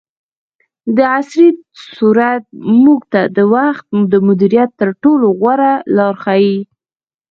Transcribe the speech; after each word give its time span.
دعصري 0.97 1.49
سورت 1.95 2.43
موږ 2.83 2.99
ته 3.13 3.21
د 3.35 3.37
وخت 3.55 3.85
د 4.11 4.13
مدیریت 4.27 4.69
تر 4.81 4.89
ټولو 5.03 5.25
غوره 5.39 5.73
لار 5.97 6.15
ښیي. 6.23 6.55